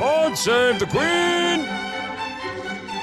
[0.00, 1.66] Pod save the Queen!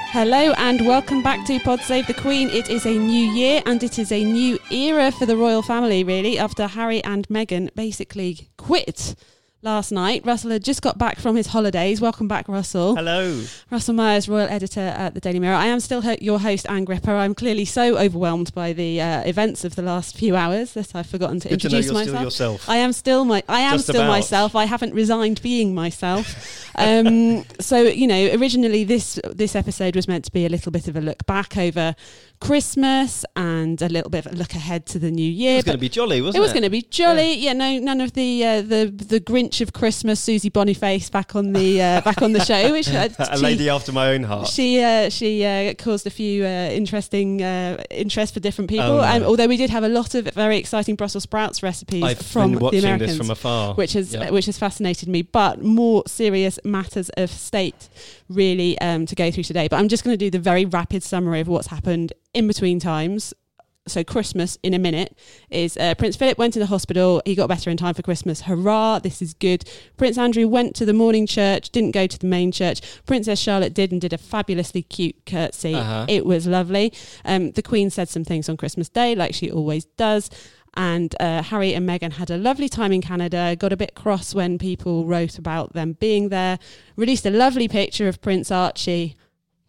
[0.10, 2.50] Hello and welcome back to Pod Save the Queen.
[2.50, 6.04] It is a new year and it is a new era for the royal family,
[6.04, 9.14] really, after Harry and Meghan basically quit
[9.64, 10.26] last night.
[10.26, 12.00] Russell had just got back from his holidays.
[12.00, 12.96] Welcome back, Russell.
[12.96, 13.44] Hello.
[13.72, 15.56] Russell Myers, royal editor at the Daily Mirror.
[15.56, 17.12] I am still ho- your host, Ann Gripper.
[17.12, 21.08] I'm clearly so overwhelmed by the uh, events of the last few hours that I've
[21.08, 22.22] forgotten to Good to introduce you're myself.
[22.24, 22.70] yourself.
[22.70, 23.44] I am still my.
[23.50, 24.10] I am Just still about.
[24.10, 24.56] myself.
[24.56, 26.72] I haven't resigned being myself.
[26.76, 30.88] um, so you know, originally this this episode was meant to be a little bit
[30.88, 31.96] of a look back over
[32.40, 35.54] Christmas and a little bit of a look ahead to the new year.
[35.54, 36.42] It was going to be jolly, wasn't it it?
[36.42, 37.34] was going to be jolly.
[37.34, 37.54] Yeah.
[37.54, 41.82] no, none of the uh, the the Grinch of Christmas, Susie Boniface back on the
[41.82, 44.48] uh, back on the show, which uh, a she- lady after my own heart.
[44.48, 48.86] she uh, she uh, caused a few uh, interesting uh, interest for different people.
[48.86, 49.04] Oh, no.
[49.04, 52.54] um, although we did have a lot of very exciting Brussels sprouts recipes I've from
[52.54, 54.32] the Americans, from afar, which has Yep.
[54.32, 55.22] which has fascinated me.
[55.22, 57.90] But more serious matters of state
[58.30, 59.68] really um, to go through today.
[59.68, 62.80] But I'm just going to do the very rapid summary of what's happened in between
[62.80, 63.34] times.
[63.90, 65.18] So Christmas in a minute
[65.50, 67.22] is uh, Prince Philip went to the hospital.
[67.25, 68.41] He got better in time for Christmas.
[68.41, 69.00] Hurrah!
[69.00, 69.69] This is good.
[69.97, 72.81] Prince Andrew went to the morning church, didn't go to the main church.
[73.06, 75.74] Princess Charlotte did and did a fabulously cute curtsy.
[75.74, 76.06] Uh-huh.
[76.08, 76.94] It was lovely.
[77.25, 80.30] Um, the Queen said some things on Christmas Day, like she always does.
[80.75, 83.56] And uh, Harry and Meghan had a lovely time in Canada.
[83.58, 86.59] Got a bit cross when people wrote about them being there.
[86.96, 89.16] Released a lovely picture of Prince Archie.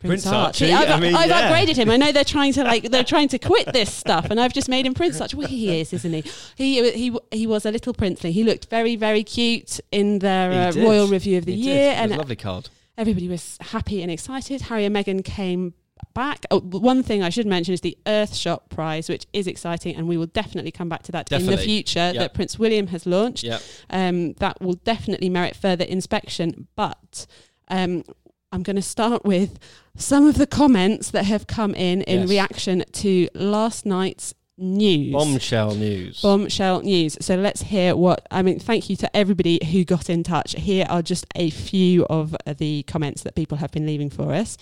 [0.00, 1.50] Prince Archie, I've, I mean, I've yeah.
[1.50, 1.90] upgraded him.
[1.90, 4.68] I know they're trying to like they're trying to quit this stuff, and I've just
[4.68, 5.36] made him Prince Archie.
[5.36, 6.24] Well, he is, isn't he?
[6.56, 8.30] He he he was a little princely.
[8.30, 12.12] He looked very very cute in their uh, royal review of the He year, and
[12.12, 12.68] a lovely card.
[12.96, 14.62] everybody was happy and excited.
[14.62, 15.74] Harry and Meghan came
[16.14, 16.46] back.
[16.50, 20.16] Oh, one thing I should mention is the Earthshot Prize, which is exciting, and we
[20.16, 22.12] will definitely come back to that in the future.
[22.14, 22.20] Yeah.
[22.20, 23.44] That Prince William has launched.
[23.44, 23.58] Yeah.
[23.90, 26.68] Um, that will definitely merit further inspection.
[26.76, 27.26] But
[27.68, 28.04] um,
[28.50, 29.58] I'm going to start with
[29.96, 32.28] some of the comments that have come in in Yes.
[32.30, 35.12] reaction to last night's news.
[35.12, 36.20] Bombshell news.
[36.22, 37.16] Bombshell news.
[37.20, 38.58] So let's hear what I mean.
[38.58, 40.52] Thank you to everybody who got in touch.
[40.58, 44.56] Here are just a few of the comments that people have been leaving for us.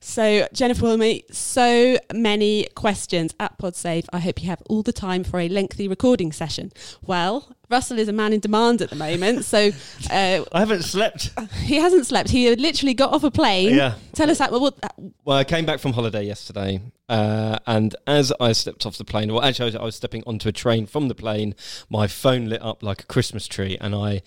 [0.00, 4.04] So Jennifer Wilmy, so many questions at PodSave.
[4.12, 6.72] I hope you have all the time for a lengthy recording session.
[7.02, 9.70] Well, Russell is a man in demand at the moment, so
[10.10, 11.30] uh, I haven't slept.
[11.62, 12.30] he hasn't slept.
[12.30, 13.74] He literally got off a plane.
[13.74, 13.94] Yeah.
[14.14, 14.50] Tell us that.
[14.50, 14.76] Well, what,
[15.24, 19.32] Well, I came back from holiday yesterday, uh, and as I stepped off the plane,
[19.32, 21.54] well, actually, I was, I was stepping onto a train from the plane.
[21.90, 24.22] My phone lit up like a Christmas tree, and I.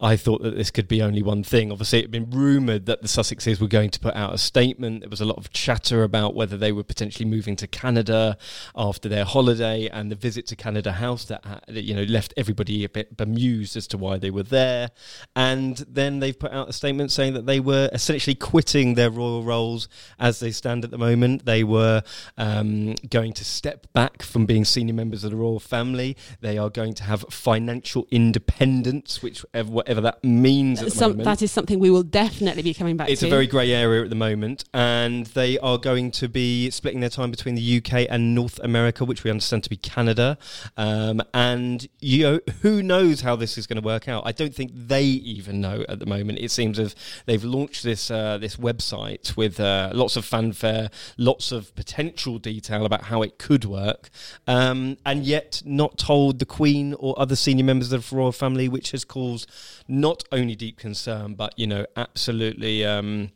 [0.00, 1.72] I thought that this could be only one thing.
[1.72, 5.00] Obviously, it had been rumoured that the Sussexes were going to put out a statement.
[5.00, 8.38] There was a lot of chatter about whether they were potentially moving to Canada
[8.76, 12.77] after their holiday and the visit to Canada House that, that you know left everybody
[12.84, 14.90] a bit bemused as to why they were there.
[15.36, 19.42] And then they've put out a statement saying that they were essentially quitting their royal
[19.42, 21.44] roles as they stand at the moment.
[21.44, 22.02] They were
[22.36, 26.16] um, going to step back from being senior members of the royal family.
[26.40, 31.24] They are going to have financial independence, which whatever that means at the some, moment.
[31.24, 33.26] that is something we will definitely be coming back It's to.
[33.26, 37.10] a very grey area at the moment, and they are going to be splitting their
[37.10, 40.38] time between the UK and North America, which we understand to be Canada.
[40.76, 44.22] Um, and you know, who knows how this is going to work out?
[44.26, 46.38] I don't think they even know at the moment.
[46.38, 51.50] It seems as they've launched this uh, this website with uh, lots of fanfare, lots
[51.50, 54.10] of potential detail about how it could work,
[54.46, 58.68] um, and yet not told the Queen or other senior members of the royal family,
[58.68, 59.50] which has caused
[59.88, 62.84] not only deep concern, but you know, absolutely.
[62.84, 63.30] Um,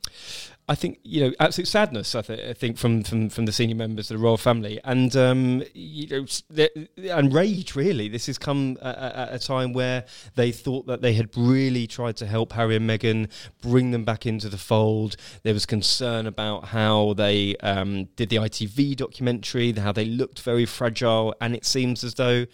[0.72, 2.14] I think you know absolute sadness.
[2.14, 5.14] I, th- I think from, from from the senior members of the royal family, and
[5.14, 6.66] um, you know,
[7.10, 7.76] and rage.
[7.76, 11.86] Really, this has come at, at a time where they thought that they had really
[11.86, 13.30] tried to help Harry and Meghan
[13.60, 15.16] bring them back into the fold.
[15.42, 20.64] There was concern about how they um, did the ITV documentary, how they looked very
[20.64, 22.46] fragile, and it seems as though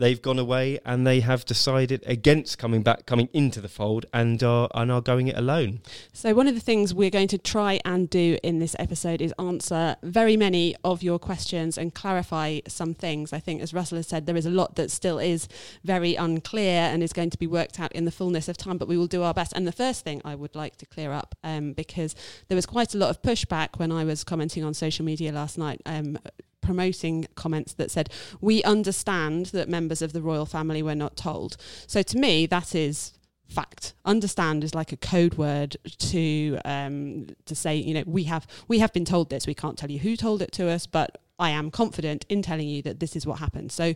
[0.00, 4.42] they've gone away and they have decided against coming back, coming into the fold, and
[4.42, 5.80] are and are going it alone.
[6.12, 9.32] So, one of the things we're going to try and do in this episode is
[9.38, 13.32] answer very many of your questions and clarify some things.
[13.32, 15.46] I think, as Russell has said, there is a lot that still is
[15.84, 18.88] very unclear and is going to be worked out in the fullness of time, but
[18.88, 19.52] we will do our best.
[19.54, 22.14] And the first thing I would like to clear up, um, because
[22.48, 25.58] there was quite a lot of pushback when I was commenting on social media last
[25.58, 25.80] night.
[25.84, 26.18] Um,
[26.60, 28.10] promoting comments that said,
[28.40, 31.56] We understand that members of the royal family were not told.
[31.86, 33.14] So to me, that is
[33.50, 33.94] fact.
[34.04, 38.78] Understand is like a code word to um, to say, you know, we have we
[38.78, 39.46] have been told this.
[39.46, 42.68] We can't tell you who told it to us, but I am confident in telling
[42.68, 43.72] you that this is what happened.
[43.72, 43.94] So,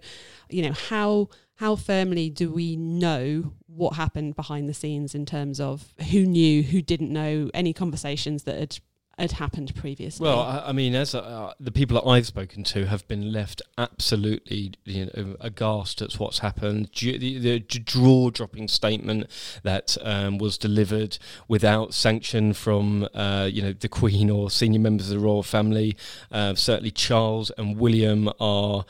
[0.49, 5.61] you know, how how firmly do we know what happened behind the scenes in terms
[5.61, 8.79] of who knew, who didn't know, any conversations that had
[9.19, 10.25] had happened previously.
[10.25, 13.63] Well, I, I mean, as uh, the people that I've spoken to have been left
[13.79, 16.91] absolutely you know, aghast at what's happened.
[16.95, 19.31] the, the jaw-dropping statement
[19.63, 21.19] that um, was delivered
[21.49, 25.97] without sanction from uh, you know the Queen or senior members of the royal family.
[26.31, 28.85] Uh, certainly, Charles and William are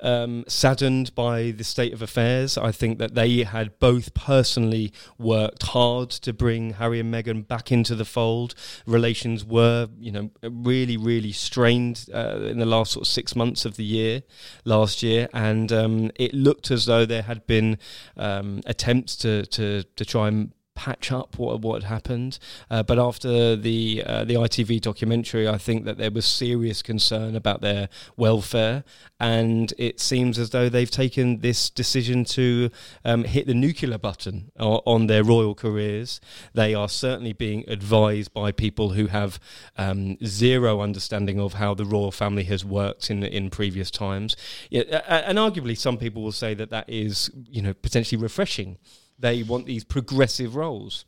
[0.00, 2.56] um, saddened by the state of affairs.
[2.56, 7.72] I think that they had both personally worked hard to bring Harry and Meghan back
[7.72, 8.54] into the fold.
[8.86, 13.64] Relations were, you know, really, really strained uh, in the last sort of six months
[13.64, 14.22] of the year,
[14.64, 17.78] last year, and um, it looked as though there had been
[18.16, 22.38] um, attempts to, to to try and patch up what what had happened.
[22.70, 27.34] Uh, but after the uh, the ITV documentary, I think that there was serious concern
[27.34, 28.84] about their welfare,
[29.18, 32.70] and it seems as though they've taken this decision to
[33.04, 36.20] um, hit the nuclear button on their royal careers.
[36.54, 39.40] They are certainly being advised by people who have
[39.76, 44.36] um, zero understanding of how the royal family has worked in in previous times.
[44.70, 48.78] Yeah, and arguably, some people will say that that is you know potentially refreshing
[49.18, 51.04] they want these progressive roles.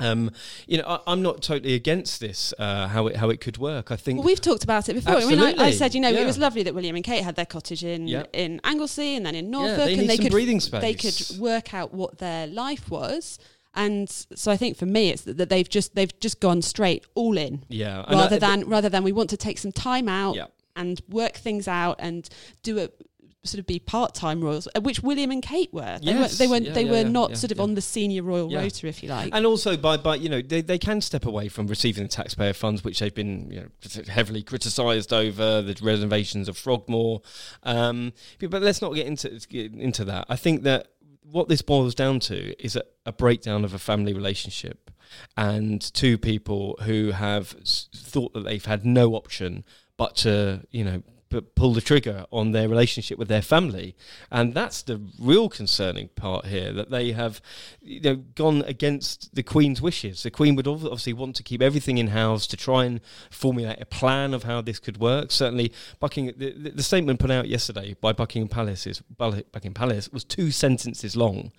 [0.00, 0.32] Um,
[0.66, 2.52] you know, I, am not totally against this.
[2.58, 3.92] Uh, how it how it could work.
[3.92, 5.14] I think well, we've talked about it before.
[5.14, 5.46] Absolutely.
[5.46, 6.20] I mean, I, I said, you know, yeah.
[6.20, 8.24] it was lovely that William and Kate had their cottage in yeah.
[8.32, 10.80] in Anglesey and then in Norfolk, yeah, they and they could breathing space.
[10.80, 13.38] they could work out what their life was.
[13.76, 17.06] And so I think for me, it's that, that they've just they've just gone straight
[17.14, 17.64] all in.
[17.68, 18.04] Yeah.
[18.12, 20.36] Rather than rather than we want to take some time out
[20.76, 22.28] and work things out and
[22.62, 23.00] do it
[23.44, 25.98] sort of be part-time royals, uh, which William and Kate were.
[26.02, 26.32] They yes.
[26.32, 28.50] were they, were, yeah, they yeah, were yeah, not sort of on the senior royal
[28.50, 29.30] rota, if you like.
[29.32, 32.52] And also by by you know they, they can step away from receiving the taxpayer
[32.52, 37.22] funds, which they've been you know, heavily criticised over the reservations of Frogmore.
[37.62, 40.26] Um, but let's not get into get into that.
[40.28, 40.88] I think that
[41.22, 44.90] what this boils down to is a, a breakdown of a family relationship
[45.36, 49.64] and two people who have thought that they've had no option
[49.96, 51.02] but to you know
[51.42, 53.94] pull the trigger on their relationship with their family,
[54.30, 56.72] and that's the real concerning part here.
[56.72, 57.40] That they have,
[57.80, 60.22] you know, gone against the Queen's wishes.
[60.22, 63.00] The Queen would obviously want to keep everything in house to try and
[63.30, 65.30] formulate a plan of how this could work.
[65.30, 66.34] Certainly, Buckingham.
[66.36, 71.16] The, the statement put out yesterday by Buckingham Palace is Buckingham Palace was two sentences
[71.16, 71.52] long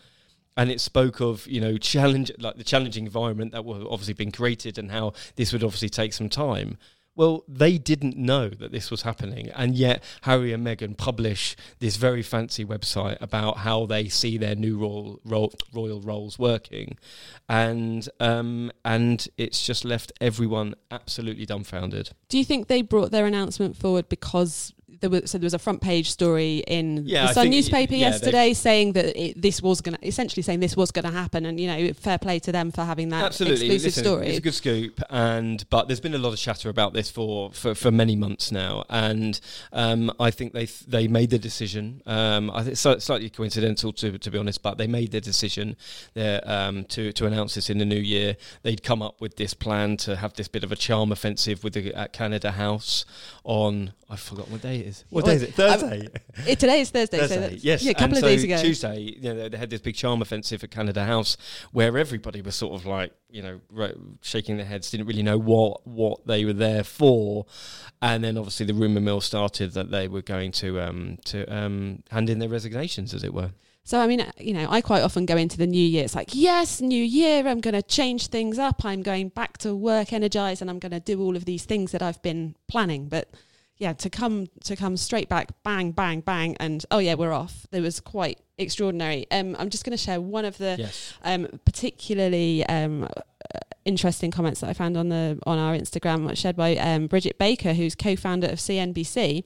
[0.57, 4.31] and it spoke of you know challenge like the challenging environment that was obviously been
[4.31, 6.77] created and how this would obviously take some time
[7.15, 11.95] well, they didn't know that this was happening, and yet Harry and Meghan publish this
[11.95, 16.97] very fancy website about how they see their new royal royal, royal roles working,
[17.47, 22.11] and um, and it's just left everyone absolutely dumbfounded.
[22.29, 25.59] Do you think they brought their announcement forward because there was so there was a
[25.59, 29.81] front page story in yeah, the Sun newspaper yeah, yesterday saying that it, this was
[29.81, 32.51] going to essentially saying this was going to happen, and you know, fair play to
[32.51, 34.27] them for having that absolutely exclusive Listen, story.
[34.27, 37.51] It's a good scoop, and but there's been a lot of chatter about this for
[37.51, 39.39] for, for many months now, and
[39.73, 42.01] um, I think they they made the decision.
[42.05, 45.75] Um, I think it's slightly coincidental to to be honest, but they made the decision
[46.13, 48.37] there um, to to announce this in the new year.
[48.63, 51.73] They'd come up with this plan to have this bit of a charm offensive with
[51.73, 53.05] the at Canada House
[53.43, 55.05] on I've forgotten what day it is.
[55.09, 55.53] What day is it?
[55.53, 56.07] Thursday.
[56.47, 57.19] it, today is Thursday.
[57.19, 57.49] Thursday.
[57.49, 57.83] So yes.
[57.83, 58.57] Yeah, a couple and of so days ago.
[58.61, 61.37] Tuesday, you know, they had this big charm offensive at Canada House
[61.71, 63.59] where everybody was sort of like, you know,
[64.21, 67.45] shaking their heads, didn't really know what what they were there for,
[68.01, 72.03] and then obviously the rumor mill started that they were going to um, to um,
[72.11, 73.51] hand in their resignations, as it were.
[73.87, 76.03] So, I mean, you know, I quite often go into the new year.
[76.03, 78.83] It's like, yes, new year, I'm going to change things up.
[78.83, 81.91] I'm going back to work energized and I'm going to do all of these things
[81.91, 83.09] that I've been planning.
[83.09, 83.29] But
[83.77, 87.67] yeah, to come to come straight back, bang, bang, bang, and oh yeah, we're off.
[87.71, 89.27] It was quite extraordinary.
[89.31, 91.13] Um, I'm just going to share one of the yes.
[91.23, 96.55] um, particularly um, uh, interesting comments that I found on the on our Instagram, shared
[96.55, 99.43] by um, Bridget Baker, who's co-founder of CNBC.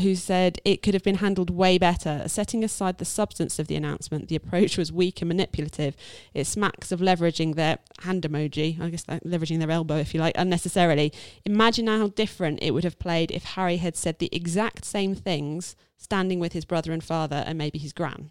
[0.00, 2.24] Who said it could have been handled way better.
[2.26, 5.96] Setting aside the substance of the announcement, the approach was weak and manipulative.
[6.32, 10.20] It smacks of leveraging their hand emoji, I guess like leveraging their elbow, if you
[10.20, 11.12] like, unnecessarily.
[11.44, 15.76] Imagine how different it would have played if Harry had said the exact same things
[15.98, 18.30] standing with his brother and father and maybe his gran.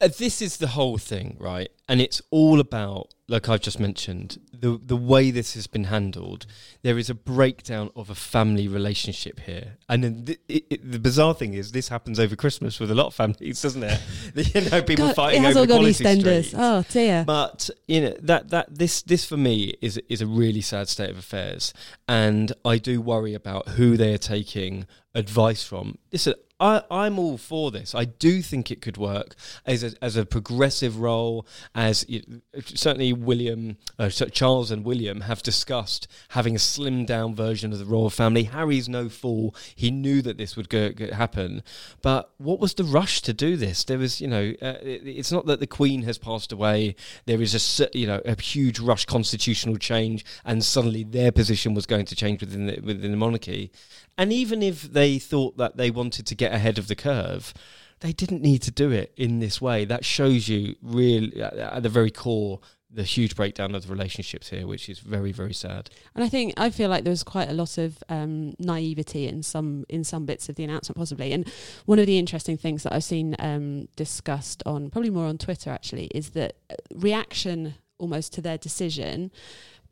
[0.00, 1.70] Uh, this is the whole thing, right?
[1.88, 6.46] And it's all about, like I've just mentioned, the the way this has been handled.
[6.82, 11.00] There is a breakdown of a family relationship here, and then the, it, it, the
[11.00, 14.00] bizarre thing is, this happens over Christmas with a lot of families, doesn't it?
[14.54, 16.54] you know, people God, fighting it has over all Quality EastEnders.
[16.56, 17.24] Oh dear.
[17.26, 21.10] But you know that that this this for me is is a really sad state
[21.10, 21.74] of affairs,
[22.08, 25.98] and I do worry about who they are taking advice from.
[26.12, 27.94] Listen, I, I'm all for this.
[27.94, 29.34] I do think it could work
[29.66, 31.46] as a, as a progressive role.
[31.74, 37.72] As you, certainly William, uh, Charles, and William have discussed having a slimmed down version
[37.72, 38.44] of the royal family.
[38.44, 41.62] Harry's no fool; he knew that this would go, go happen.
[42.00, 43.84] But what was the rush to do this?
[43.84, 46.96] There was, you know, uh, it, it's not that the Queen has passed away.
[47.26, 51.84] There is a you know a huge rush constitutional change, and suddenly their position was
[51.84, 53.70] going to change within the, within the monarchy.
[54.18, 57.54] And even if they thought that they wanted to get ahead of the curve,
[58.00, 59.84] they didn't need to do it in this way.
[59.84, 62.60] That shows you really at at the very core
[62.90, 65.90] the huge breakdown of the relationships here, which is very very sad.
[66.14, 69.42] And I think I feel like there was quite a lot of um, naivety in
[69.42, 71.32] some in some bits of the announcement, possibly.
[71.32, 71.48] And
[71.86, 75.70] one of the interesting things that I've seen um, discussed on probably more on Twitter
[75.70, 79.30] actually is that uh, reaction almost to their decision.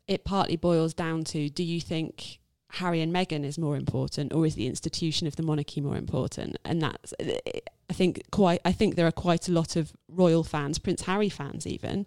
[0.07, 4.45] It partly boils down to: Do you think Harry and Meghan is more important, or
[4.45, 6.57] is the institution of the monarchy more important?
[6.65, 7.13] And that's,
[7.89, 8.59] I think, quite.
[8.65, 12.05] I think there are quite a lot of royal fans, Prince Harry fans, even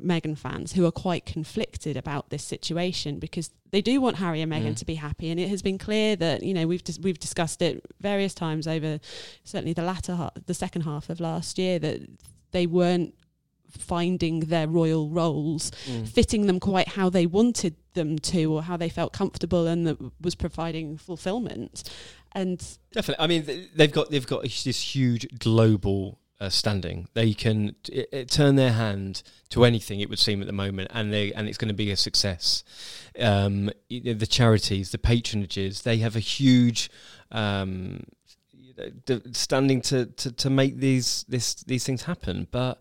[0.00, 4.52] Meghan fans, who are quite conflicted about this situation because they do want Harry and
[4.52, 4.76] Meghan Mm.
[4.78, 7.62] to be happy, and it has been clear that you know we've dis- we've discussed
[7.62, 8.98] it various times over
[9.44, 12.00] certainly the latter half, the second half of last year that
[12.50, 13.14] they weren't
[13.78, 15.70] finding their royal roles
[16.06, 19.98] fitting them quite how they wanted them to or how they felt comfortable and that
[20.20, 21.88] was providing fulfillment
[22.34, 23.24] and Definitely.
[23.24, 27.08] I mean, th- they've got they've got this huge global uh, standing.
[27.14, 30.00] They can t- it, turn their hand to anything.
[30.00, 32.64] It would seem at the moment, and they and it's going to be a success.
[33.18, 36.90] Um, the charities, the patronages, they have a huge.
[37.30, 38.04] Um,
[39.30, 42.80] standing to, to, to make these this these things happen, but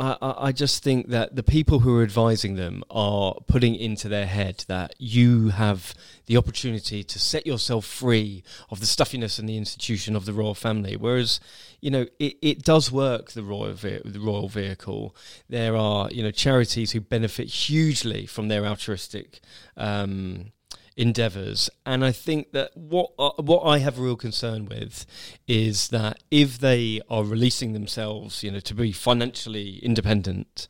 [0.00, 4.26] I, I just think that the people who are advising them are putting into their
[4.26, 5.94] head that you have
[6.26, 10.54] the opportunity to set yourself free of the stuffiness and the institution of the royal
[10.54, 10.96] family.
[10.96, 11.38] Whereas,
[11.80, 13.32] you know, it, it does work.
[13.32, 15.14] The royal ve- the royal vehicle.
[15.48, 19.40] There are you know charities who benefit hugely from their altruistic.
[19.76, 20.52] Um,
[20.96, 21.70] endeavors.
[21.86, 25.06] And i think that what uh, what i have a real concern with
[25.46, 30.68] is that if they are releasing themselves you know to be financially independent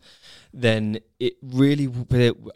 [0.53, 1.87] then it really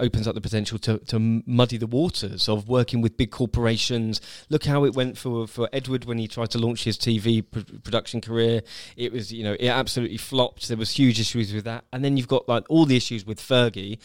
[0.00, 4.22] opens up the potential to, to muddy the waters of working with big corporations.
[4.48, 7.60] Look how it went for, for Edward when he tried to launch his TV pr-
[7.84, 8.62] production career.
[8.96, 10.68] It was, you know, it absolutely flopped.
[10.68, 11.84] There was huge issues with that.
[11.92, 13.98] And then you've got like all the issues with Fergie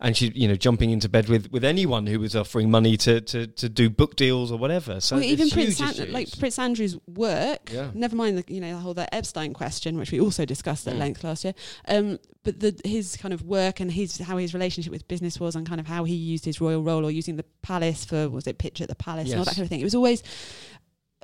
[0.00, 3.20] and she, you know, jumping into bed with, with anyone who was offering money to,
[3.20, 5.00] to, to do book deals or whatever.
[5.00, 7.72] So well, even Prince An- like Prince Andrew's work.
[7.72, 7.90] Yeah.
[7.94, 10.94] Never mind the you know the whole that Epstein question, which we also discussed at
[10.94, 10.98] Mm.
[10.98, 11.54] length last year.
[11.88, 15.56] Um, but the his kind of work and his how his relationship with business was,
[15.56, 18.46] and kind of how he used his royal role or using the palace for was
[18.46, 19.56] it pitch at the palace and all that Yes.
[19.56, 19.80] kind of thing.
[19.80, 20.22] It was always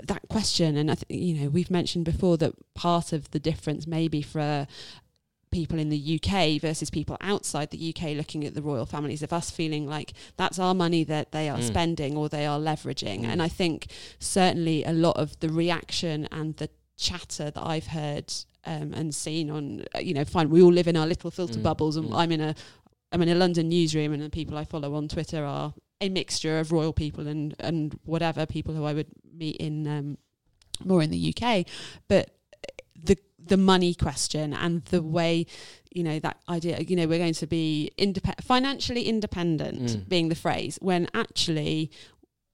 [0.04, 3.87] that question, and I th- you know we've mentioned before that part of the difference
[3.87, 4.66] maybe for
[5.50, 9.32] people in the UK versus people outside the UK looking at the royal families of
[9.32, 11.64] us feeling like that's our money that they are Mm.
[11.66, 13.25] spending or they are leveraging Mm.
[13.25, 13.88] and I think
[14.20, 18.32] certainly a lot of the reaction and the chatter that I've heard
[18.64, 21.59] um, and seen on uh, you know fine we all live in our little filter
[21.59, 21.62] Mm.
[21.62, 22.17] bubbles and Mm.
[22.17, 22.55] I'm in a
[23.12, 26.59] I'm in a London newsroom and the people I follow on Twitter are a mixture
[26.61, 30.19] of royal people and and whatever people who I would meet in um,
[30.85, 31.67] more in the UK
[32.09, 32.31] but
[33.05, 35.47] the the money question and the way
[35.93, 40.09] you know that idea you know we're going to be independent financially independent Mm.
[40.09, 41.90] being the phrase when actually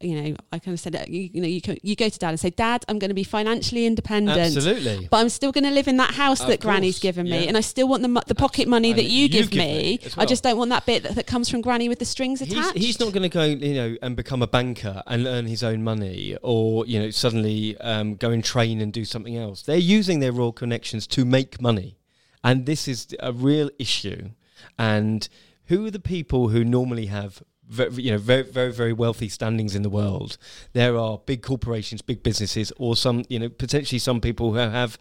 [0.00, 2.29] you know I kind of said you, you know you co- you go to dad
[2.29, 5.09] and say dad I'm going to be financially independent Absolutely.
[5.11, 7.49] but I'm still going to live in that house Of that Granny's given me, yeah.
[7.49, 9.99] and I still want the the pocket money that you, you give, give me.
[10.05, 12.43] as I just don't want that bit that, that comes from Granny with the strings
[12.43, 12.76] attached.
[12.76, 15.83] he's not going to go, you know, and become a banker and earn his own
[15.83, 19.62] money, or you know, suddenly um, go and train and do something else.
[19.62, 21.97] They're using their royal connections to make money,
[22.45, 24.31] and this is a real issue.
[24.79, 25.26] And
[25.67, 29.75] who are the people who normally have ve- you know very very very wealthy standings
[29.75, 30.38] in the world.
[30.73, 34.99] There are big corporations, big businesses, or some you know potentially some people who have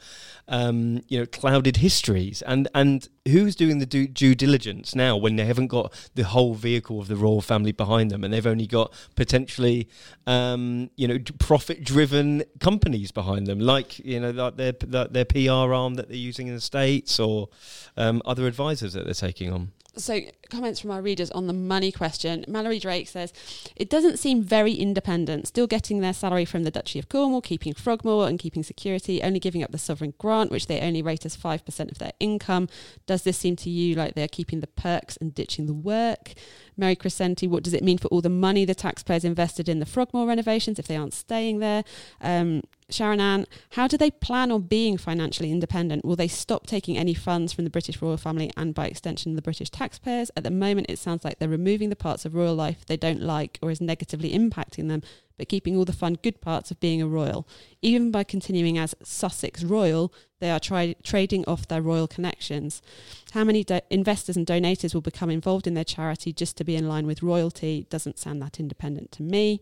[0.47, 2.41] um, you know clouded histories.
[2.43, 6.53] And and who's doing the due, due diligence now when they haven't got the whole
[6.53, 9.87] vehicle of the royal family behind them, and they've only got potentially
[10.25, 15.73] um, you know profit driven companies behind them, like you know like their their PR
[15.73, 17.49] arm that they're using in the states or
[17.97, 21.91] um, other advisors that they're taking on so comments from our readers on the money
[21.91, 22.45] question.
[22.47, 23.33] Mallory Drake says,
[23.75, 25.47] "It doesn't seem very independent.
[25.47, 29.39] Still getting their salary from the Duchy of Cornwall, keeping Frogmore and keeping security, only
[29.39, 32.67] giving up the sovereign grant, which they only rate as five percent of their income.
[33.05, 36.33] Does this seem to you like they're keeping the perks and ditching the work?"
[36.77, 39.85] Mary Crescenti, what does it mean for all the money the taxpayers invested in the
[39.85, 41.83] Frogmore renovations if they aren't staying there?
[42.19, 46.05] Um, Sharon Ann, how do they plan on being financially independent?
[46.05, 49.41] Will they stop taking any funds from the British royal family and by extension the
[49.41, 50.29] British taxpayers?
[50.37, 53.21] At the moment, it sounds like they're removing the parts of royal life they don't
[53.21, 55.01] like or is negatively impacting them,
[55.35, 57.47] but keeping all the fun, good parts of being a royal.
[57.81, 62.83] Even by continuing as Sussex Royal, they are tri- trading off their royal connections.
[63.31, 66.75] How many do- investors and donators will become involved in their charity just to be
[66.75, 67.87] in line with royalty?
[67.89, 69.61] Doesn't sound that independent to me.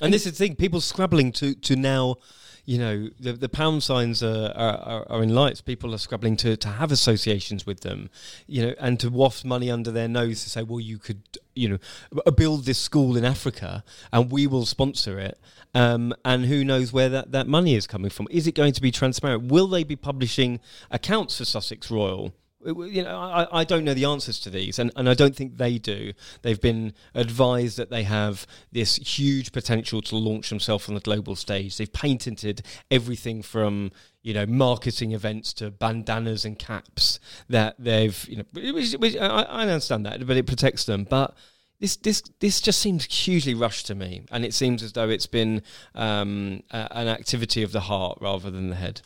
[0.00, 2.16] And this is the thing: people scrabbling to to now,
[2.64, 5.60] you know, the the pound signs are are, are in lights.
[5.60, 8.10] People are scrabbling to to have associations with them,
[8.46, 11.22] you know, and to waft money under their nose to say, well, you could,
[11.54, 15.38] you know, build this school in Africa, and we will sponsor it.
[15.74, 18.28] Um, and who knows where that, that money is coming from?
[18.30, 19.50] Is it going to be transparent?
[19.50, 22.34] Will they be publishing accounts for Sussex Royal?
[22.64, 25.56] You know, I, I don't know the answers to these, and, and I don't think
[25.56, 26.12] they do.
[26.42, 31.36] They've been advised that they have this huge potential to launch themselves on the global
[31.36, 31.76] stage.
[31.76, 33.90] They've patented everything from
[34.22, 38.44] you know marketing events to bandanas and caps that they've you know.
[38.52, 41.04] Which, which, I, I understand that, but it protects them.
[41.08, 41.34] But
[41.80, 45.26] this this this just seems hugely rushed to me, and it seems as though it's
[45.26, 45.62] been
[45.94, 49.00] um, a, an activity of the heart rather than the head.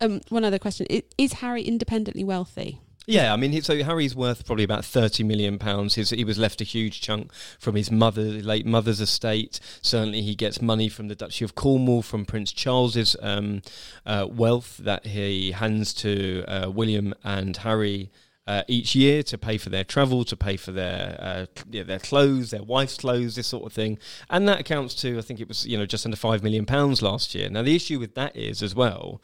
[0.00, 0.86] Um, one other question:
[1.16, 2.80] Is Harry independently wealthy?
[3.10, 5.94] Yeah, I mean, so Harry's worth probably about thirty million pounds.
[5.94, 9.60] he was left a huge chunk from his mother, late mother's estate.
[9.80, 13.62] Certainly, he gets money from the Duchy of Cornwall, from Prince Charles's um,
[14.04, 18.10] uh, wealth that he hands to uh, William and Harry.
[18.46, 21.98] Uh, each year to pay for their travel, to pay for their uh, yeah, their
[21.98, 23.98] clothes, their wife's clothes, this sort of thing,
[24.30, 27.02] and that accounts to I think it was you know just under five million pounds
[27.02, 27.50] last year.
[27.50, 29.20] Now the issue with that is as well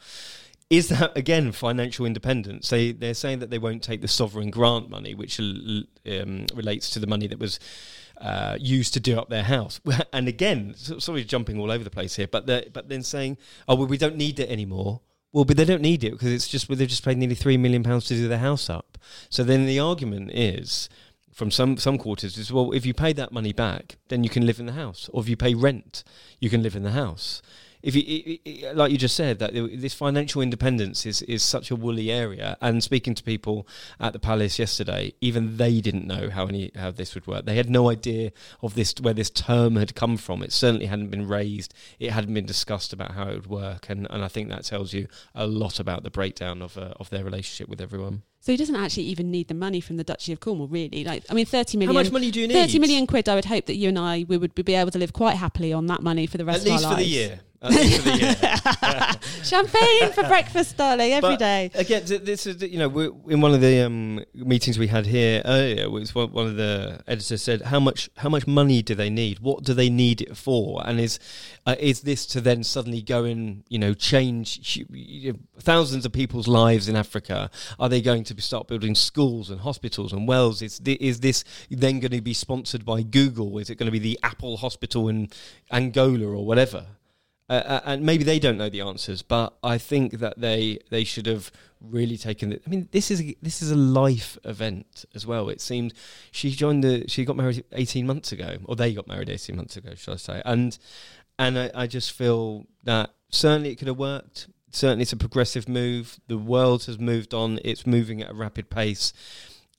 [0.69, 2.69] is that again financial independence?
[2.69, 6.99] They they're saying that they won't take the sovereign grant money, which um, relates to
[6.99, 7.59] the money that was
[8.19, 9.79] uh, used to do up their house.
[10.13, 13.87] And again, sorry, jumping all over the place here, but but then saying, oh well,
[13.87, 15.01] we don't need it anymore.
[15.31, 17.57] Well, but they don't need it because it's just well, they've just paid nearly three
[17.57, 18.97] million pounds to do their house up.
[19.29, 20.89] So then the argument is
[21.31, 24.45] from some some quarters is well, if you pay that money back, then you can
[24.45, 26.03] live in the house, or if you pay rent,
[26.39, 27.41] you can live in the house
[27.85, 31.69] if you it, it, like you just said that this financial independence is is such
[31.69, 33.67] a woolly area and speaking to people
[33.99, 37.55] at the palace yesterday even they didn't know how any how this would work they
[37.55, 41.27] had no idea of this where this term had come from it certainly hadn't been
[41.27, 44.65] raised it hadn't been discussed about how it would work and and I think that
[44.65, 48.51] tells you a lot about the breakdown of uh, of their relationship with everyone so
[48.51, 51.03] he doesn't actually even need the money from the Duchy of Cornwall, really.
[51.03, 51.95] Like, I mean, thirty million.
[51.95, 52.53] How much money do you need?
[52.53, 53.27] Thirty million quid.
[53.27, 55.73] I would hope that you and I we would be able to live quite happily
[55.73, 56.85] on that money for the rest At of our lives.
[56.85, 57.39] At least for the year.
[59.43, 61.71] Champagne for breakfast, darling, every but day.
[61.73, 65.89] Again, this is you know in one of the um, meetings we had here earlier,
[65.89, 69.39] was one of the editors said how much how much money do they need?
[69.39, 70.83] What do they need it for?
[70.85, 71.19] And is
[71.65, 74.83] uh, is this to then suddenly go and you know change
[75.59, 77.49] thousands of people's lives in Africa?
[77.79, 80.61] Are they going to start building schools and hospitals and wells?
[80.61, 83.57] Is is this then going to be sponsored by Google?
[83.57, 85.29] Is it going to be the Apple Hospital in
[85.71, 86.85] Angola or whatever?
[87.47, 91.03] Uh, uh, and maybe they don't know the answers, but I think that they they
[91.03, 92.63] should have really taken it.
[92.65, 95.49] I mean, this is this is a life event as well.
[95.49, 95.93] It seemed
[96.31, 99.77] she joined the she got married eighteen months ago, or they got married eighteen months
[99.77, 100.41] ago, should I say?
[100.43, 100.77] And
[101.37, 104.47] and I, I just feel that certainly it could have worked.
[104.71, 106.19] Certainly, it's a progressive move.
[106.27, 107.59] The world has moved on.
[107.63, 109.13] It's moving at a rapid pace.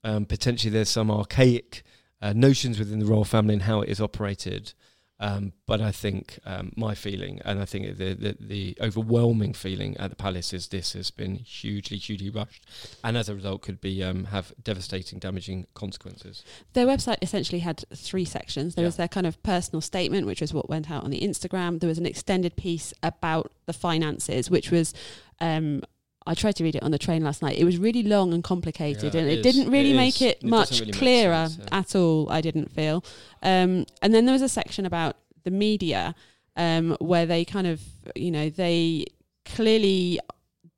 [0.03, 1.83] Um, potentially, there's some archaic
[2.21, 4.73] uh, notions within the royal family and how it is operated.
[5.19, 9.97] Um, but I think um, my feeling, and I think the, the, the overwhelming feeling
[9.97, 12.65] at the palace is this has been hugely, hugely rushed,
[13.03, 16.43] and as a result, could be um, have devastating, damaging consequences.
[16.73, 18.75] Their website essentially had three sections.
[18.75, 18.89] There yeah.
[18.89, 21.79] was their kind of personal statement, which was what went out on the Instagram.
[21.79, 24.93] There was an extended piece about the finances, which was
[25.39, 25.81] um,
[26.27, 27.57] I tried to read it on the train last night.
[27.57, 30.37] It was really long and complicated, Yeah, and it it, didn't really It make it
[30.37, 31.79] It much really clearer sense, yeah.
[31.79, 32.29] at all.
[32.29, 33.03] I didn't feel.
[33.41, 36.13] Um, and then there was a section about the media
[36.55, 37.81] um, where they kind of,
[38.15, 39.05] you know, they
[39.45, 40.19] clearly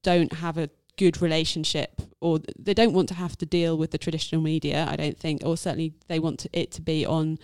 [0.04, 3.98] don't have a good relationship or they don't want to have to deal with the
[3.98, 7.38] traditional media i don't think or certainly they want to, it to be on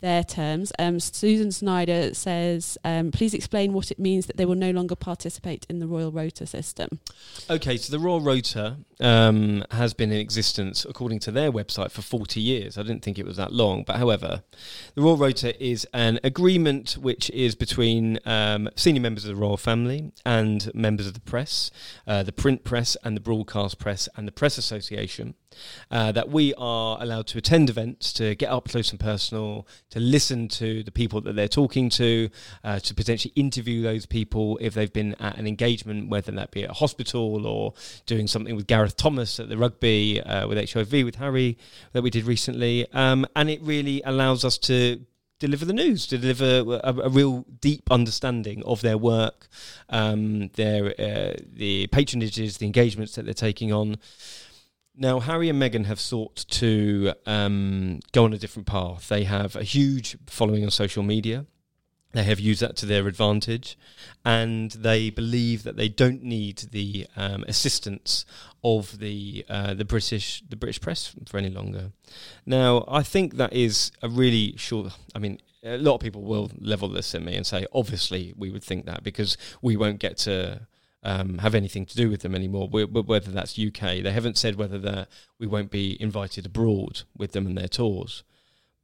[0.00, 4.54] their terms um, susan snyder says um, please explain what it means that they will
[4.54, 7.00] no longer participate in the royal rota system
[7.50, 12.00] Okay, so the Royal Rota um, has been in existence, according to their website, for
[12.00, 12.78] 40 years.
[12.78, 14.42] I didn't think it was that long, but however,
[14.94, 19.58] the Royal Rota is an agreement which is between um, senior members of the royal
[19.58, 21.70] family and members of the press,
[22.06, 25.34] uh, the print press and the broadcast press and the Press Association.
[25.90, 30.00] Uh, that we are allowed to attend events, to get up close and personal, to
[30.00, 32.28] listen to the people that they're talking to,
[32.64, 36.64] uh, to potentially interview those people if they've been at an engagement, whether that be
[36.64, 37.72] at a hospital or
[38.06, 41.56] doing something with Gareth Thomas at the rugby, uh, with HIV, with Harry,
[41.92, 42.90] that we did recently.
[42.92, 45.00] Um, and it really allows us to
[45.46, 49.48] deliver the news, to deliver a, a real deep understanding of their work,
[49.90, 53.96] um, their uh, the patronages, the engagements that they're taking on.
[54.96, 59.08] Now, Harry and Meghan have sought to um, go on a different path.
[59.08, 61.46] They have a huge following on social media.
[62.14, 63.76] They have used that to their advantage,
[64.24, 68.24] and they believe that they don't need the um, assistance
[68.62, 71.90] of the uh, the British the British press for any longer.
[72.46, 74.92] Now, I think that is a really short.
[75.14, 78.50] I mean, a lot of people will level this at me and say, obviously, we
[78.50, 80.68] would think that because we won't get to
[81.02, 82.68] um, have anything to do with them anymore.
[82.68, 85.06] whether that's UK, they haven't said whether
[85.38, 88.22] we won't be invited abroad with them and their tours.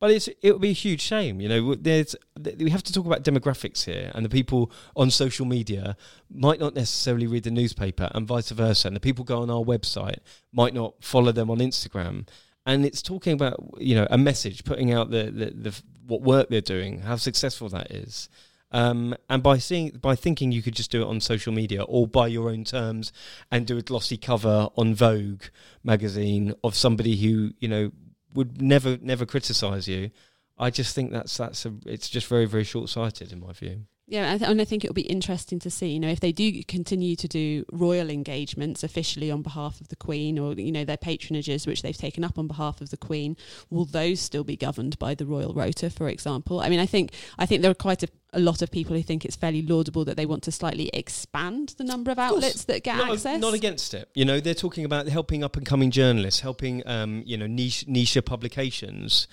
[0.00, 1.74] But it's it would be a huge shame, you know.
[1.74, 2.16] There's
[2.58, 5.94] we have to talk about demographics here, and the people on social media
[6.30, 8.88] might not necessarily read the newspaper, and vice versa.
[8.88, 10.20] And the people go on our website
[10.52, 12.26] might not follow them on Instagram.
[12.64, 16.48] And it's talking about you know a message, putting out the the, the what work
[16.48, 18.30] they're doing, how successful that is.
[18.72, 22.06] Um, and by seeing, by thinking you could just do it on social media or
[22.06, 23.12] by your own terms
[23.50, 25.42] and do a glossy cover on Vogue
[25.82, 27.90] magazine of somebody who you know
[28.34, 30.10] would never, never criticise you.
[30.58, 33.86] I just think that's that's a, it's just very, very short sighted in my view.
[34.10, 36.32] Yeah, I th- and I think it'll be interesting to see, you know, if they
[36.32, 40.84] do continue to do royal engagements officially on behalf of the Queen or, you know,
[40.84, 43.36] their patronages, which they've taken up on behalf of the Queen,
[43.70, 46.58] will those still be governed by the royal rota, for example?
[46.58, 49.02] I mean, I think I think there are quite a, a lot of people who
[49.02, 52.82] think it's fairly laudable that they want to slightly expand the number of outlets that
[52.82, 53.40] get not, access.
[53.40, 54.08] not against it.
[54.14, 57.86] You know, they're talking about helping up and coming journalists, helping um, you know niche
[57.86, 59.28] niche publications.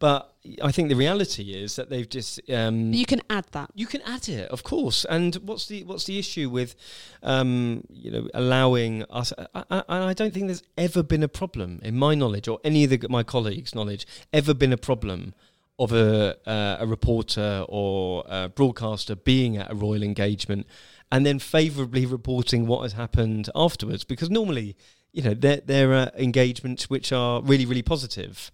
[0.00, 3.70] But I think the reality is that they've just um, you can add that.
[3.74, 5.04] You can add it, of course.
[5.04, 6.74] And what's the what's the issue with,
[7.22, 9.34] um, you know, allowing us?
[9.54, 12.84] I, I, I don't think there's ever been a problem, in my knowledge or any
[12.84, 15.34] of the, my colleagues' knowledge, ever been a problem
[15.78, 20.66] of a uh, a reporter or a broadcaster being at a royal engagement
[21.12, 24.04] and then favourably reporting what has happened afterwards.
[24.04, 24.78] Because normally,
[25.12, 28.50] you know, there there are engagements which are really really positive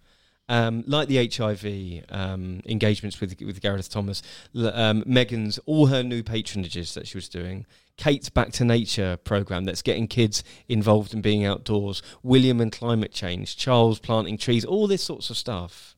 [0.49, 4.23] um, like the HIV um, engagements with with Gareth Thomas,
[4.55, 9.65] um, Meghan's all her new patronages that she was doing, Kate's Back to Nature program
[9.65, 14.87] that's getting kids involved in being outdoors, William and climate change, Charles planting trees, all
[14.87, 15.97] this sorts of stuff.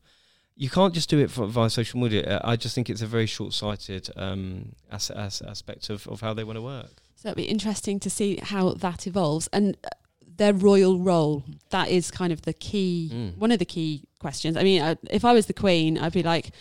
[0.55, 2.41] You can't just do it for, via social media.
[2.43, 6.43] I just think it's a very short-sighted um, as, as aspect of, of how they
[6.43, 6.91] want to work.
[7.15, 9.47] So it'll be interesting to see how that evolves.
[9.53, 9.89] And uh,
[10.39, 13.37] their royal role, that is kind of the key, Mm.
[13.37, 14.57] one of the key questions.
[14.57, 16.51] I mean, uh, if I was the Queen, I'd be like,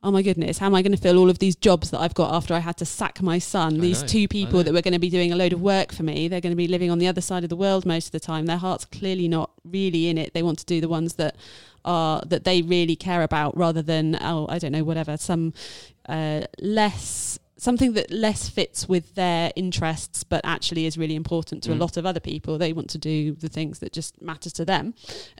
[0.00, 2.14] oh my goodness, how am I going to fill all of these jobs that I've
[2.14, 3.78] got after I had to sack my son?
[3.78, 5.92] I these know, two people that were going to be doing a load of work
[5.92, 8.06] for me, they're going to be living on the other side of the world most
[8.06, 8.46] of the time.
[8.46, 10.34] Their heart's clearly not really in it.
[10.34, 11.34] They want to do the ones that
[11.84, 15.52] are that they really care about rather than oh I don't know whatever some
[16.08, 21.72] uh, less something that less fits with their interests but actually is really important to
[21.72, 21.80] a Mm.
[21.80, 24.94] lot of other people they want to do the things that just matter to them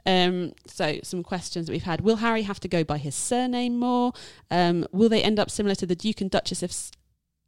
[0.05, 3.77] um, so some questions that we've had will harry have to go by his surname
[3.79, 4.11] more
[4.51, 6.73] um, will they end up similar to the duke and duchess of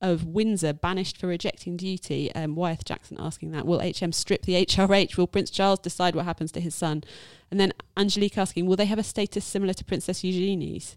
[0.04, 2.34] of Windsor banished for rejecting duty.
[2.34, 3.68] Um, Wyeth Jackson asking that.
[3.68, 5.16] Will HM strip the HRH?
[5.16, 7.04] Will Prince Charles decide what happens to his son?
[7.52, 10.96] And then Angelique asking, will they have a status similar to Princess Eugenie's?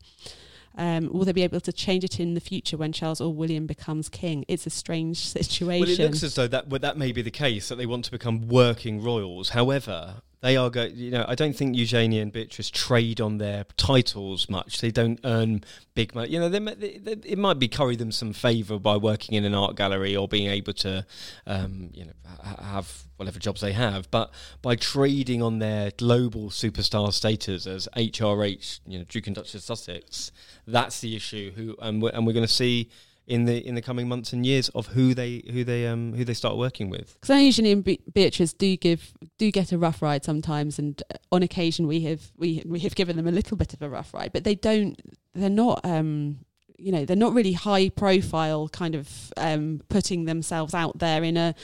[0.76, 3.66] Um, will they be able to change it in the future when Charles or William
[3.66, 4.44] becomes king?
[4.48, 5.64] It's a strange situation.
[5.84, 8.04] Well, it looks as though that well, that may be the case that they want
[8.06, 9.50] to become working royals.
[9.50, 10.94] However, They are going.
[10.94, 14.82] You know, I don't think Eugenia and Beatrice trade on their titles much.
[14.82, 16.30] They don't earn big money.
[16.30, 19.46] You know, they, they, they, it might be curry them some favour by working in
[19.46, 21.06] an art gallery or being able to,
[21.46, 24.10] um, you know, ha- have whatever jobs they have.
[24.10, 29.54] But by trading on their global superstar status as HRH, you know, Duke and Duchess
[29.54, 30.30] of Sussex,
[30.66, 31.52] that's the issue.
[31.52, 32.90] Who and we're, and we're going to see
[33.26, 36.24] in the in the coming months and years of who they who they um who
[36.24, 37.14] they start working with.
[37.14, 40.78] Because I know Eugenie and Be- Beatrice do give do get a rough ride sometimes,
[40.78, 43.82] and uh, on occasion we have we we have given them a little bit of
[43.82, 45.00] a rough ride, but they don't.
[45.34, 45.80] They're not.
[45.84, 46.40] Um,
[46.76, 51.36] you know they're not really high profile kind of um, putting themselves out there in
[51.36, 51.54] a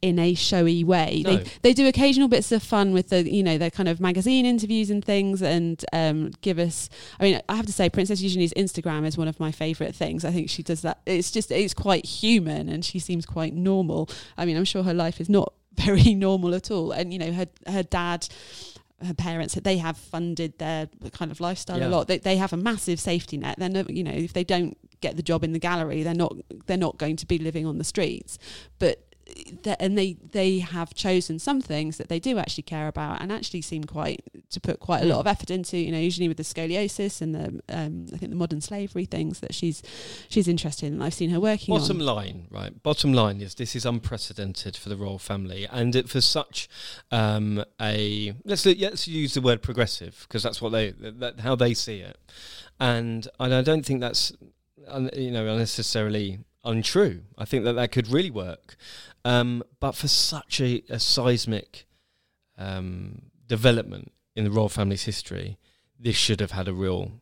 [0.00, 1.22] in a showy way.
[1.24, 1.36] No.
[1.36, 4.46] they they do occasional bits of fun with the you know their kind of magazine
[4.46, 8.54] interviews and things and um, give us i mean i have to say princess eugenie's
[8.54, 10.24] instagram is one of my favorite things.
[10.24, 11.00] I think she does that.
[11.06, 14.08] It's just it's quite human and she seems quite normal.
[14.36, 16.92] I mean i'm sure her life is not very normal at all.
[16.92, 18.28] And you know her her dad
[19.06, 21.88] her parents that they have funded their kind of lifestyle Yeah.
[21.88, 22.06] a lot.
[22.08, 23.56] They, they have a massive safety net.
[23.58, 26.36] They're no, you know if they don't get the job in the gallery they're not
[26.66, 28.38] they're not going to be living on the streets.
[28.78, 29.09] But
[29.78, 33.62] and they they have chosen some things that they do actually care about and actually
[33.62, 36.42] seem quite to put quite a lot of effort into you know usually with the
[36.42, 39.82] scoliosis and the um, I think the modern slavery things that she's
[40.28, 42.82] she's interested in I've seen her working Bottom on line, right?
[42.82, 46.68] Bottom line is this is unprecedented for the royal family, and it, for such
[47.10, 51.74] um, a let's let's use the word progressive because that's what they that, how they
[51.74, 52.18] see it,
[52.78, 54.32] and and I don't think that's
[55.14, 57.22] you know unnecessarily untrue.
[57.38, 58.76] I think that that could really work,
[59.24, 61.86] um, but for such a, a seismic
[62.58, 65.58] um, development in the royal family's history,
[65.98, 67.12] this should have had a real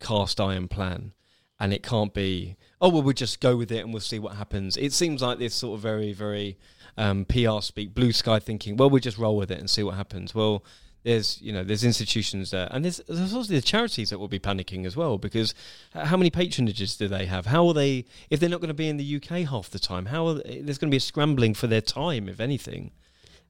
[0.00, 1.12] cast iron plan,
[1.58, 2.56] and it can't be.
[2.80, 4.76] Oh well, we'll just go with it and we'll see what happens.
[4.76, 6.58] It seems like this sort of very, very
[6.96, 8.76] um, PR speak, blue sky thinking.
[8.76, 10.34] Well, we'll just roll with it and see what happens.
[10.34, 10.64] Well,
[11.02, 14.38] there's you know there's institutions there, and there's there's also the charities that will be
[14.38, 15.54] panicking as well because
[15.92, 17.46] how many patronages do they have?
[17.46, 20.06] How are they if they're not going to be in the UK half the time?
[20.06, 22.92] How are they, there's going to be a scrambling for their time if anything.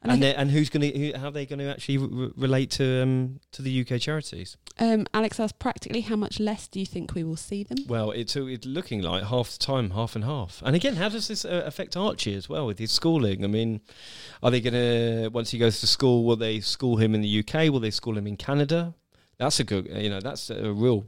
[0.02, 2.70] And And, and who's going to who, how are they going to actually re- relate
[2.72, 4.56] to um, to the UK charities?
[4.78, 8.10] um, Alex asked practically how much less do you think we will see them Well,
[8.12, 10.62] it's, it's looking like half the time, half and half.
[10.64, 13.44] And again, how does this uh, affect Archie as well with his schooling?
[13.44, 13.82] I mean,
[14.42, 16.24] are they going to once he goes to school?
[16.24, 17.70] Will they school him in the UK?
[17.70, 18.94] Will they school him in Canada?
[19.36, 21.04] That's a good, you know, that's a real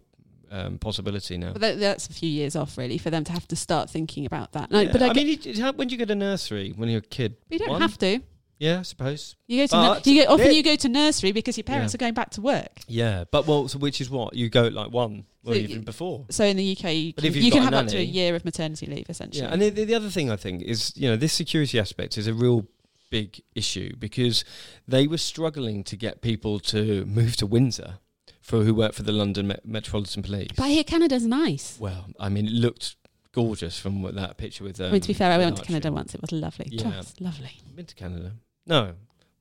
[0.51, 1.53] um, possibility now.
[1.53, 4.27] but that, that's a few years off really for them to have to start thinking
[4.27, 5.39] about that no, Yeah, but I, I mean,
[5.77, 7.37] when do you go to nursery when you're a kid?
[7.49, 7.81] you don't One?
[7.81, 8.21] have to
[8.63, 9.35] Yeah, I suppose.
[9.49, 11.97] You go to But you go, often you go to nursery because your parents Yeah.
[11.97, 12.81] are going back to work.
[12.87, 16.27] Yeah, but well, so which is what you go like one or So even before.
[16.31, 17.87] So in the UK, you But can, if you've you can got have a up
[17.89, 19.45] to a nanny- year of maternity leave essentially.
[19.45, 22.17] Yeah, and the, the the other thing I think is you know this security aspect
[22.17, 22.67] is a real
[23.11, 24.45] big issue because
[24.87, 27.99] they were struggling to get people to move to Windsor
[28.41, 30.49] for who work for the London Met- Metropolitan Police.
[30.57, 31.77] but I hear Canada's nice.
[31.81, 32.95] Well, I mean, it looked
[33.33, 34.81] gorgeous from what that picture with.
[34.81, 35.69] Um, I mean, to be fair, I with went to Archie.
[35.73, 36.15] Canada once.
[36.15, 36.83] It was lovely, Yeah.
[36.91, 37.51] just lovely.
[37.75, 38.33] Been to Canada?
[38.67, 38.93] No.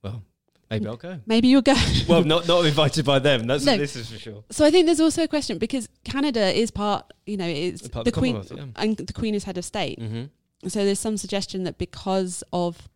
[0.02, 0.22] Well,
[0.70, 1.20] maybe I'll go.
[1.26, 1.74] Maybe you'll go.
[2.08, 3.46] well, not not invited by them.
[3.46, 3.76] That's No.
[3.76, 4.44] this is for sure.
[4.50, 8.04] so I think there's also a question because Canada is part, you know, it's Part
[8.04, 9.98] the Queen Commonwealth, and the Queen is head of state.
[10.00, 10.68] Mm-hmm.
[10.68, 12.88] So there's some suggestion that because of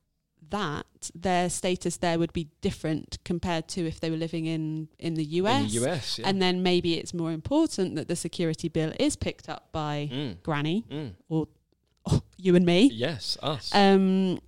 [0.50, 5.14] that, their status there would be different compared to if they were living in in
[5.14, 5.62] the US.
[5.74, 6.28] In the US, yeah.
[6.28, 10.42] And then maybe it's more important that the security bill is picked up by Mm.
[10.42, 11.14] Granny Mm.
[11.28, 11.48] or
[12.06, 12.90] oh, you and me.
[12.92, 13.70] Yes, us.
[13.74, 14.38] Um,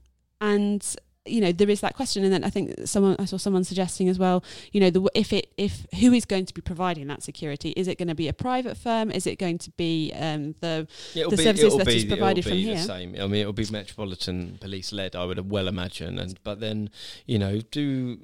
[0.40, 0.84] and
[1.28, 4.08] you know there is that question, and then I think someone I saw someone suggesting
[4.08, 4.42] as well.
[4.72, 7.70] You know, the, if it if who is going to be providing that security?
[7.70, 9.10] Is it going to be a private firm?
[9.10, 12.44] Is it going to be um, the It'll the be, services that be, is provided
[12.44, 12.76] from here?
[12.76, 13.14] The same.
[13.14, 15.16] I mean, it'll be Metropolitan Police led.
[15.16, 16.18] I would well imagine.
[16.18, 16.90] And but then
[17.26, 18.16] you know, do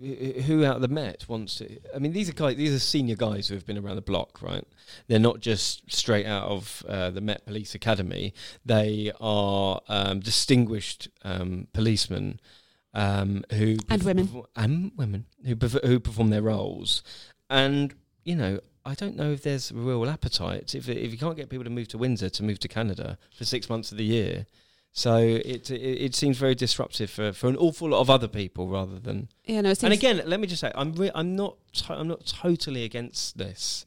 [0.46, 1.78] who out of the Met wants to?
[1.94, 2.56] I mean, these are guys.
[2.56, 4.64] These are senior guys who have been around the block, right?
[5.08, 8.34] They're not just straight out of uh, the Met Police Academy.
[8.64, 12.40] They are um, distinguished um, policemen.
[12.94, 14.44] Um, who And women.
[14.54, 17.02] and women who perf- who perform their roles,
[17.50, 21.37] and you know I don't know if there's a real appetite if if you can't
[21.37, 24.04] get people to move to Windsor to move to Canada for six months of the
[24.04, 24.46] year.
[24.92, 25.72] So it it,
[26.07, 29.28] it seems very disruptive for, for an awful lot of other people rather than.
[29.62, 32.26] know, it And again, let me just say, I'm re- I'm not to- I'm not
[32.26, 33.87] totally against this.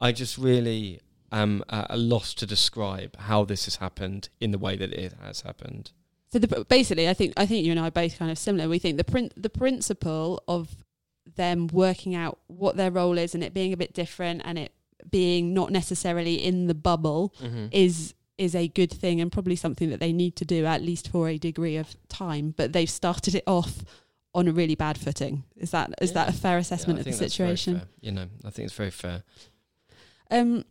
[0.00, 1.00] I just really
[1.32, 5.14] am at a loss to describe how this has happened in the way that it
[5.20, 5.90] has happened.
[6.34, 8.68] So the, basically, I think I think you and I are both kind of similar.
[8.68, 10.76] We think the prin- the principle of
[11.36, 14.72] them working out what their role is and it being a bit different and it
[15.08, 17.32] being not necessarily in the bubble
[17.70, 21.08] is is a good thing and probably something that they need to do at least
[21.08, 22.52] for a degree of time.
[22.56, 23.84] But they've started it off
[24.34, 25.44] on a really bad footing.
[25.56, 26.14] Is that is Yeah.
[26.24, 27.82] that a fair assessment I of the think that's very situation?
[28.00, 29.22] You know, I think it's very fair.
[30.32, 30.64] Um,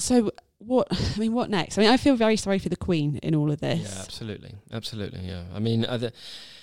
[0.00, 0.88] so what?
[0.90, 1.78] I mean, what next?
[1.78, 3.80] I mean, I feel very sorry for the Queen in all of this.
[3.80, 5.20] Yeah, absolutely, absolutely.
[5.20, 6.12] Yeah, I mean, the,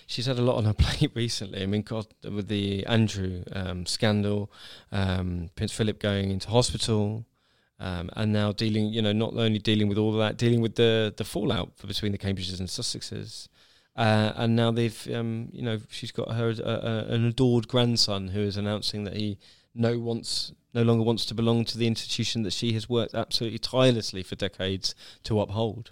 [0.06, 1.64] she's had a lot on her plate recently.
[1.64, 4.52] I mean, God, with the Andrew um, scandal,
[4.92, 7.26] um, Prince Philip going into hospital,
[7.80, 10.76] um, and now dealing, you know, not only dealing with all of that, dealing with
[10.76, 13.48] the the fallout for, between the Cambridges and Sussexes.
[13.96, 18.28] Uh, and now they've, um, you know, she's got her uh, uh, an adored grandson
[18.28, 19.40] who is announcing that he
[19.74, 23.58] no wants no longer wants to belong to the institution that she has worked absolutely
[23.58, 25.92] tirelessly for decades to uphold.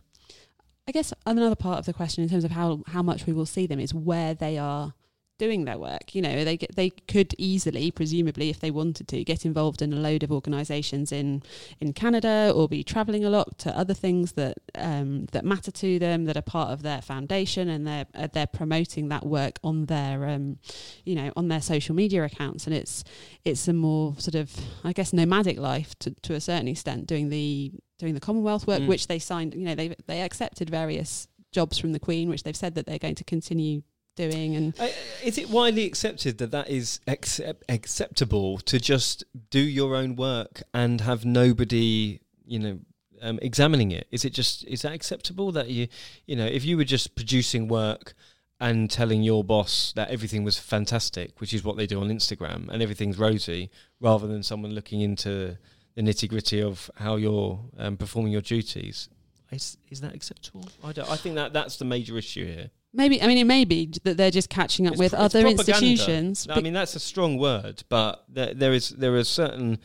[0.88, 3.48] I guess another part of the question in terms of how how much we will
[3.48, 4.94] see them is where they are
[5.38, 6.16] doing their work.
[6.16, 9.92] You know, they get, they could easily, presumably, if they wanted to, get involved in
[9.94, 11.44] a load of organisations in
[11.80, 16.00] in Canada or be travelling a lot to other things that um, that matter to
[16.00, 19.86] them, that are part of their foundation, and they're uh, they're promoting that work on
[19.86, 20.58] their um,
[21.04, 23.04] you know on their social media accounts, and it's
[23.44, 27.30] it's a more sort of I guess nomadic life to to a certain extent, doing
[27.30, 28.88] the doing the Commonwealth work, Mm.
[28.88, 29.54] which they signed.
[29.54, 33.00] You know, they they accepted various jobs from the Queen, which they've said that they're
[33.00, 33.82] going to continue
[34.16, 34.88] doing, and Uh,
[35.24, 40.64] Is it widely accepted that that is accept- acceptable to just do your own work
[40.74, 42.80] and have nobody, you know,
[43.22, 44.08] um, examining it?
[44.12, 45.88] Is it just is that acceptable that you,
[46.26, 48.14] you know, if you were just producing work
[48.60, 52.70] and telling your boss that everything was fantastic, which is what they do on Instagram,
[52.70, 55.58] and everything's rosy, rather than someone looking into
[55.96, 59.10] the nitty gritty of how you're um, performing your duties?
[59.52, 60.68] Is, is that acceptable?
[60.84, 62.70] I, don't, I think that that's the major issue here.
[62.96, 65.48] Maybe I mean it may be that they're just catching up It's with pro- other
[65.48, 66.48] institutions.
[66.50, 69.80] I mean, that's a strong word, but there, there is there are certain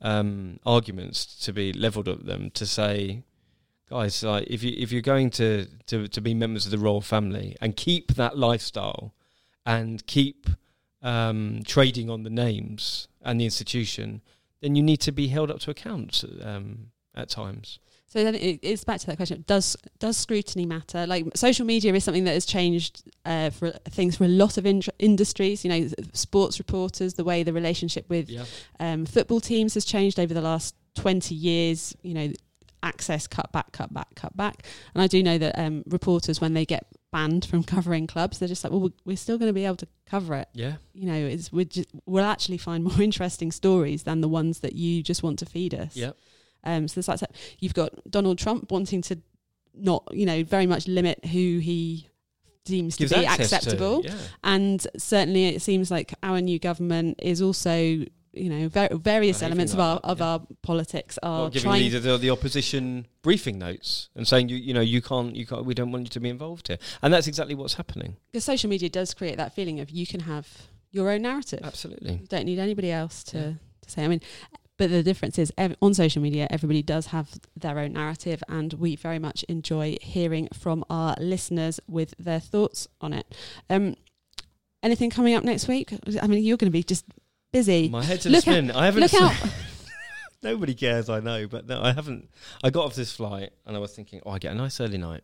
[0.00, 3.22] um, arguments to be levelled at them to say,
[3.88, 7.00] guys, like if you if you're going to, to to be members of the royal
[7.00, 9.14] family and keep that lifestyle
[9.66, 10.48] and keep
[11.02, 14.22] um, trading on the names and the institution,
[14.60, 17.78] then you need to be held up to account um, at times.
[18.14, 21.04] So then it, it's back to that question: Does does scrutiny matter?
[21.04, 24.64] Like social media is something that has changed uh, for things for a lot of
[24.66, 25.64] in- industries.
[25.64, 28.44] You know, sports reporters, the way the relationship with Yeah.
[28.78, 31.96] um, football teams has changed over the last twenty years.
[32.04, 32.32] You know,
[32.84, 34.64] access cut back, cut back, cut back.
[34.94, 38.46] And I do know that um, reporters, when they get banned from covering clubs, they're
[38.48, 40.48] just like, well, we- we're still going to be able to cover it.
[40.52, 40.74] Yeah.
[40.92, 44.74] You know, it's we just, we'll actually find more interesting stories than the ones that
[44.74, 45.96] you just want to feed us.
[45.96, 46.12] Yeah.
[46.64, 49.18] Um, so there's like you've got Donald Trump wanting to
[49.74, 52.08] not, you know, very much limit who he
[52.64, 54.14] deems to be access to- acceptable, yeah.
[54.42, 58.06] and certainly it seems like our new government is also, you
[58.48, 60.24] know, ver- various elements of our that, of yeah.
[60.26, 61.90] our politics are Well, giving trying.
[61.90, 65.64] the, the, the opposition briefing notes and saying you you know you can't you can't
[65.66, 68.68] we don't want you to be involved here and that's exactly what's happening because social
[68.70, 70.46] media does create that feeling of you can have
[70.90, 71.60] your own narrative.
[71.64, 73.52] absolutely You don't need anybody else to, Yeah.
[73.82, 74.04] to say.
[74.04, 74.20] I mean,
[74.76, 78.72] but the difference is ev- on social media, everybody does have their own narrative, and
[78.74, 83.34] we very much enjoy hearing from our listeners with their thoughts on it.
[83.70, 83.94] Um,
[84.82, 85.92] anything coming up next week?
[86.20, 87.04] I mean, you're going to be just
[87.52, 87.88] busy.
[87.88, 89.32] my head's in a spin I haven't Look out!
[90.42, 92.28] nobody cares I know but no I haven't
[92.64, 94.98] I got off this flight and I was thinking oh I get a nice early
[94.98, 95.22] night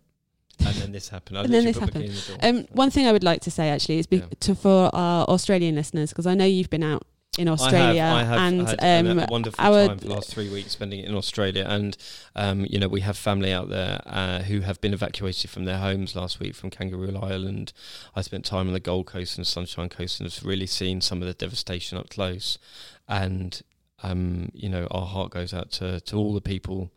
[0.60, 2.48] and then this happened I And then this put my key in the.
[2.48, 4.26] Um, one thing I would like to say actually is be- Yeah.
[4.40, 7.04] to for our Australian listeners because I know you've been out
[7.38, 10.14] in Australia I have, I have and had um, a wonderful our time for the
[10.14, 11.96] last three weeks spending it in Australia, and
[12.34, 15.78] um, you know we have family out there uh, who have been evacuated from their
[15.78, 17.72] homes last week from Kangaroo Island.
[18.16, 21.22] I spent time on the Gold Coast and Sunshine Coast, and have really seen some
[21.22, 22.58] of the devastation up close.
[23.08, 23.60] And
[24.02, 26.90] um, you know our heart goes out to to all the people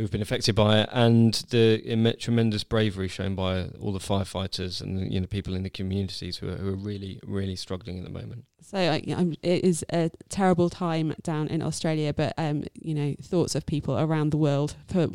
[0.00, 5.12] who've been affected by it, and the tremendous bravery shown by all the firefighters and
[5.12, 8.10] you know people in the communities who are, who are really really struggling at the
[8.10, 8.44] moment.
[8.62, 9.02] So I,
[9.42, 13.98] it is a terrible time down in Australia, but um, you know, thoughts of people
[13.98, 15.08] around the world for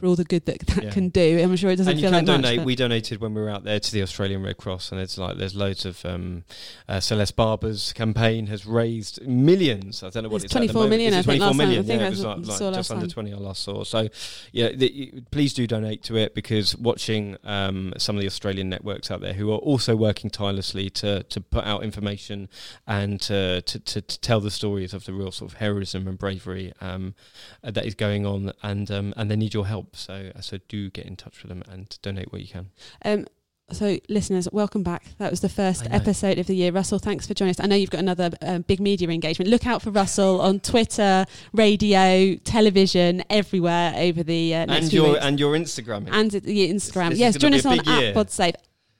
[0.00, 0.90] for all the good that that Yeah.
[0.90, 1.40] can do.
[1.42, 2.56] I'm sure it doesn't and you feel can like donate.
[2.58, 2.66] much.
[2.66, 5.36] we donated when we were out there to the Australian Red Cross, and it's like
[5.36, 6.44] there's loads of um,
[6.88, 10.02] uh, Celeste Barber's campaign has raised millions.
[10.02, 10.90] I don't know what It's it's, at 24 moment.
[10.90, 11.60] million, Is I it think, 24 last time.
[11.60, 11.84] I million?
[11.86, 12.36] think yeah, it was like,
[12.70, 13.10] like just under time.
[13.10, 13.84] 20 I last saw.
[13.84, 14.08] So
[14.52, 19.10] yeah, the, please do donate to it because watching um, some of the Australian networks
[19.10, 22.48] out there who are also working tirelessly to to put out information
[22.86, 26.18] and to to, to, to tell the stories of the real sort of heroism and
[26.18, 27.14] bravery um,
[27.62, 29.89] that is going on, and um, and they need your help.
[29.92, 32.70] So so do get in touch with them and donate what you can.
[33.04, 33.26] Um,
[33.72, 35.04] so, listeners, welcome back.
[35.18, 36.72] That was the first episode of the year.
[36.72, 37.60] Russell, thanks for joining us.
[37.60, 39.48] I know you've got another um, big media engagement.
[39.48, 45.02] Look out for Russell on Twitter, radio, television, everywhere over the uh, next and few
[45.02, 45.24] your weeks.
[45.24, 46.08] and your Instagram.
[46.10, 47.16] and the Instagram.
[47.16, 48.54] Yes, join us on at PodSafe.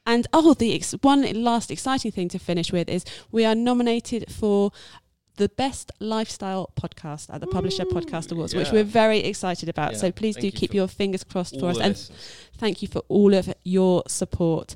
[0.07, 4.33] And oh, the ex- one last exciting thing to finish with is we are nominated
[4.33, 4.71] for
[5.37, 9.93] the best lifestyle podcast at the Publisher Podcast Awards, which we're very excited about.
[9.93, 11.79] Yeah, so please thank do you keep your fingers crossed for us.
[11.79, 12.11] the And
[12.59, 14.75] thank you for all of your support.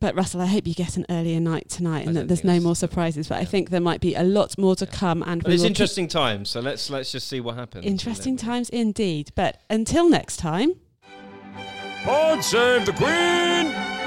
[0.00, 2.58] But Russell, I hope you get an earlier night tonight and I that there's no
[2.60, 3.28] more surprises.
[3.28, 5.22] But I think there might be a lot more to come.
[5.26, 7.84] And But we it's will keep- interesting times, so let's let's just see what happens.
[7.84, 9.30] interesting And times indeed.
[9.34, 10.72] But until next time.
[12.06, 13.97] God save the Queen!